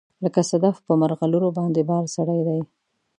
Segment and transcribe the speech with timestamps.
[0.23, 2.59] لکه صدف په مرغلروباندې بار سړی دی